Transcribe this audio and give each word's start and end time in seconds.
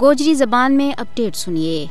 گوجری 0.00 0.34
زبان 0.34 0.76
میں 0.76 0.92
اپڈیٹ 1.00 1.36
سنیے۔ 1.36 1.86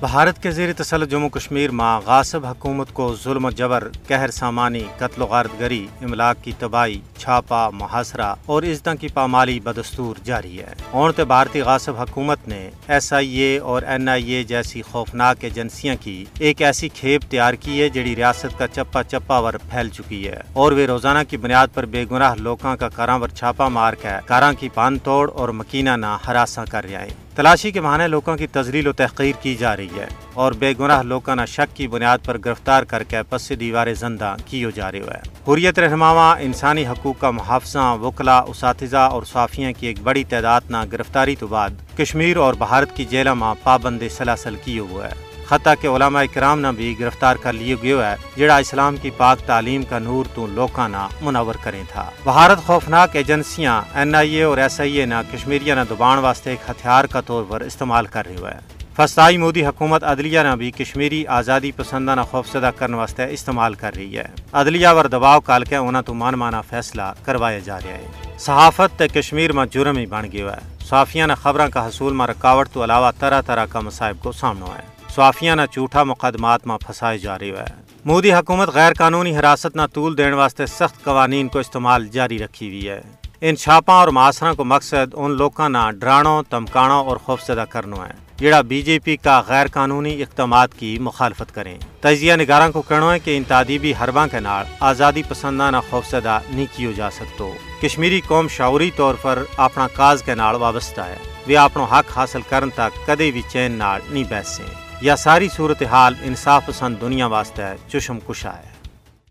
بھارت 0.00 0.42
کے 0.42 0.50
زیر 0.50 0.72
تسلط 0.72 1.10
جموں 1.10 1.28
کشمیر 1.28 1.70
ماں 1.70 2.00
غاصب 2.06 2.46
حکومت 2.46 2.92
کو 2.92 3.16
ظلم 3.24 3.44
و 3.44 3.50
جبر، 3.50 3.88
قہر 4.08 4.30
سامانی، 4.30 4.82
قتل 4.98 5.22
و 5.22 5.26
غارت 5.26 5.60
گری 5.60 5.86
املاک 6.02 6.44
کی 6.44 6.52
تباہی۔ 6.58 7.00
چھاپا 7.20 7.68
محاصرہ 7.70 8.34
اور 8.46 8.62
عزتوں 8.62 8.94
کی 8.94 9.08
پامالی 9.08 9.60
بدستور 9.60 10.16
جاری 10.24 10.58
ہے۔ 10.58 10.74
اونتے 10.90 11.24
بھارتی 11.24 11.60
غاصب 11.60 11.96
حکومت 12.00 12.48
نے 12.48 12.70
ایس 12.88 13.12
آئی 13.12 13.36
اے 13.38 13.58
اور 13.58 13.82
این 13.82 14.08
آئی 14.08 14.30
اے 14.30 14.42
جیسی 14.42 14.82
خوفناک 14.82 15.36
ایجنسیاں 15.40 15.94
کی 16.00 16.24
ایک 16.38 16.62
ایسی 16.62 16.88
کھیپ 16.88 17.22
تیار 17.28 17.54
کی 17.54 17.82
ہے 17.82 17.88
جڑی 17.88 18.16
ریاست 18.16 18.58
کا 18.58 18.66
چپا 18.66 19.02
چپا 19.02 19.38
ور 19.38 19.54
پھیل 19.70 19.88
چکی 19.88 20.26
ہے۔ 20.28 20.40
اور 20.52 20.72
وہ 20.72 20.86
روزانہ 20.88 21.18
کی 21.28 21.36
بنیاد 21.36 21.68
پر 21.74 21.86
بے 21.86 22.04
گناہ 22.10 22.34
لوکاں 22.38 22.76
کا 22.76 22.88
کاراں 22.88 23.18
ور 23.18 23.28
چھاپا 23.28 23.68
مار 23.68 23.92
کے 23.92 24.08
کاراں 24.26 24.52
کی 24.52 24.68
پان 24.68 24.98
توڑ 24.98 25.30
اور 25.34 25.48
مکینہ 25.48 25.96
نہ 25.96 26.16
ہراساں 26.26 26.64
کر 26.70 26.86
رہا 26.90 27.00
ہے 27.00 27.08
تلاشی 27.34 27.70
کے 27.70 27.80
بہانے 27.80 28.08
لوگوں 28.08 28.36
کی 28.36 28.46
تزلیل 28.46 28.86
و 28.86 28.92
تحقیر 28.92 29.32
کی 29.42 29.54
جا 29.54 29.76
رہی 29.76 29.88
ہے۔ 29.96 30.06
اور 30.34 30.52
بے 30.52 30.72
گناہ 30.78 31.02
لوگوں 31.02 31.36
نہ 31.36 31.44
شک 31.48 31.76
کی 31.76 31.86
بنیاد 31.88 32.18
پر 32.24 32.38
گرفتار 32.44 32.82
کر 32.82 33.02
کے 33.02 33.22
پس 33.28 33.50
دیوار 33.60 33.92
زندہ 33.94 34.34
کیو 34.46 34.70
جا 34.70 34.90
رہے 34.92 34.98
ہے 34.98 35.52
حریت 35.52 35.78
رہنماوا 35.78 36.32
انسانی 36.40 36.86
حقوق 36.86 37.20
کا 37.20 37.30
محافظہ 37.30 37.96
وکلا 38.02 38.38
اساتذہ 38.38 39.08
اور 39.14 39.22
صافیاں 39.22 39.72
کی 39.78 39.86
ایک 39.86 40.02
بڑی 40.02 40.24
تعداد 40.24 40.70
نہ 40.70 40.84
گرفتاری 40.92 41.34
تو 41.40 41.46
بعد 41.46 41.70
کشمیر 41.96 42.36
اور 42.36 42.54
بھارت 42.58 42.96
کی 42.96 43.04
جیلوں 43.10 43.34
میں 43.34 43.52
پابند 43.62 44.02
سلاسل 44.16 44.56
کیے 44.64 44.80
ہوا 44.80 45.06
ہے 45.06 45.28
حتیٰ 45.50 45.74
کہ 45.80 45.88
علماء 45.88 46.22
کرام 46.32 46.60
نہ 46.60 46.66
بھی 46.76 46.94
گرفتار 47.00 47.36
کر 47.36 47.52
لیے 47.52 47.76
گئے 47.82 47.94
ہے 47.94 48.14
جڑا 48.36 48.56
اسلام 48.56 48.96
کی 49.02 49.10
پاک 49.16 49.38
تعلیم 49.46 49.82
کا 49.88 49.98
نور 49.98 50.24
تو 50.34 50.46
لوکاں 50.54 50.88
نہ 50.88 51.06
منور 51.20 51.54
کریں 51.62 51.82
تھا۔ 51.92 52.08
بھارت 52.24 52.64
خوفناک 52.66 53.16
ایجنسیاں، 53.16 53.80
این 53.94 54.14
آئی 54.14 54.34
اے 54.34 54.42
اور 54.42 54.58
ایس 54.58 54.80
آئی 54.80 54.96
اے 54.96 55.04
نہ 55.04 55.22
کشمیریہ 55.32 55.74
نہ 55.74 55.84
دبان 55.90 56.18
واسطے 56.18 56.50
ایک 56.50 56.70
ہتھیار 56.70 57.04
کا 57.04 57.20
طور 57.20 57.44
پر 57.48 57.60
استعمال 57.60 58.06
کر 58.06 58.26
رہے 58.26 58.52
ہے 58.52 58.79
فسطائی 59.00 59.36
مودی 59.36 59.66
حکومت 59.66 60.04
عدلیہ 60.04 60.40
نہ 60.40 60.56
بھی 60.56 60.70
کشمیری 60.70 61.26
آزادی 61.26 61.72
پسندہ 61.72 62.14
نہ 62.14 62.20
خوفزدہ 62.30 62.70
کرنے 62.76 62.96
واسطے 62.96 63.26
استعمال 63.30 63.74
کر 63.74 63.94
رہی 63.94 64.18
ہے۔ 64.18 64.24
عدلیہ 64.52 64.88
ور 64.88 65.04
دباؤ 65.04 65.40
کال 65.40 65.64
کے 65.64 65.76
انہوں 65.76 66.02
تو 66.02 66.14
من 66.14 66.34
مانا 66.34 66.60
فیصلہ 66.60 67.02
کروایا 67.24 67.58
جا 67.58 67.78
رہا 67.78 67.92
ہے۔ 67.92 68.06
صحافت 68.38 68.98
تے 68.98 69.08
کشمیر 69.08 69.52
میں 69.52 69.66
جرم 69.66 69.96
ہی 69.96 70.06
بن 70.06 70.30
گیا 70.32 70.52
ہے۔ 70.52 70.84
صافیہ 70.88 71.24
نہ 71.24 71.32
خبروں 71.42 71.68
کا 71.72 71.86
حصول 71.86 72.12
میں 72.12 72.26
رکاوٹ 72.26 72.68
تو 72.72 72.84
علاوہ 72.84 73.10
طرح 73.18 73.40
طرح 73.40 73.66
کا 73.66 73.80
مصائب 73.80 74.16
کو 74.22 74.32
سامنا 74.32 74.66
ہے۔ 74.66 74.84
صافیہ 75.14 75.52
نہ 75.52 75.62
جھوٹا 75.72 76.02
مقدمات 76.04 76.66
میں 76.66 76.76
پھنسائے 76.76 77.18
جا 77.18 77.38
رہی 77.38 77.50
ہے 77.50 77.64
مودی 78.04 78.32
حکومت 78.32 78.68
غیر 78.68 78.92
قانونی 78.98 79.36
حراست 79.36 79.76
نہ 79.76 79.82
طول 79.94 80.18
دینے 80.18 80.36
واسطے 80.36 80.66
سخت 80.66 81.04
قوانین 81.04 81.48
کو 81.48 81.58
استعمال 81.58 82.08
جاری 82.08 82.38
رکھی 82.38 82.68
ہوئی 82.68 82.88
ہے۔ 82.88 83.00
ان 83.40 83.56
چھاپاں 83.56 83.96
اور 83.96 84.08
معاشرہ 84.08 84.52
کو 84.52 84.64
مقصد 84.64 85.14
ان 85.14 85.30
لوگوں 85.30 85.68
نہ 85.68 85.90
ڈرانوں 86.00 86.42
تمکانوں 86.50 87.04
اور 87.04 87.16
خوفزدہ 87.16 87.64
کرنا 87.70 87.96
ہے۔ 87.96 88.29
جڑا 88.40 88.60
بی 88.60 88.82
جے 88.82 88.98
پی 88.98 89.16
کا 89.16 89.42
غیر 89.48 89.66
قانونی 89.66 90.22
اقدامات 90.22 90.74
کی 90.78 90.98
مخالفت 90.98 91.54
کریں۔ 91.54 91.78
تجزیہ 92.00 92.34
نگاراں 92.34 92.70
کو 92.70 92.82
کہنا 92.82 93.12
ہے 93.12 93.18
کہ 93.18 93.36
ان 93.36 93.42
تعدیبی 93.44 93.92
حرباں 94.00 94.26
کے 94.30 94.40
نال 94.40 94.64
آزادی 94.80 95.22
پسندہ 95.28 95.70
نہ 95.70 95.76
خوفزدہ 95.90 96.38
نہیں 96.50 96.66
کیو 96.76 96.92
جا 96.92 97.10
سکتو۔ 97.10 97.52
کشمیری 97.82 98.20
قوم 98.26 98.48
شعوری 98.48 98.90
طور 98.96 99.14
پر 99.22 99.42
اپنا 99.56 99.88
کاز 99.88 100.22
کے 100.22 100.34
نال 100.34 100.56
وابستہ 100.56 101.00
ہے۔ 101.00 101.16
وہ 101.48 101.58
اپنا 101.58 101.84
حق 101.84 102.18
حاصل 102.18 102.40
کرن 102.48 102.70
تک 102.70 103.06
کدے 103.06 103.30
بھی 103.30 103.42
چین 103.52 103.72
نال 103.72 104.00
نہیں 104.10 104.24
بیسیں 104.24 104.74
یا 105.00 105.16
ساری 105.16 105.48
صورتحال 105.56 106.14
انصاف 106.22 106.66
پسند 106.66 106.96
دنیا 107.00 107.26
واسطے 107.26 107.62
چشم 107.88 108.18
کشا 108.28 108.52
ہے۔ 108.52 108.79